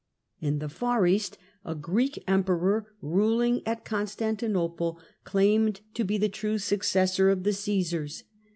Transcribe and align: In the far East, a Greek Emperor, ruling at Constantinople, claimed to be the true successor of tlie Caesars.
In 0.39 0.57
the 0.57 0.67
far 0.67 1.05
East, 1.05 1.37
a 1.63 1.75
Greek 1.75 2.23
Emperor, 2.27 2.87
ruling 3.03 3.61
at 3.67 3.85
Constantinople, 3.85 4.97
claimed 5.25 5.81
to 5.93 6.03
be 6.03 6.17
the 6.17 6.27
true 6.27 6.57
successor 6.57 7.29
of 7.29 7.41
tlie 7.41 7.53
Caesars. 7.55 8.23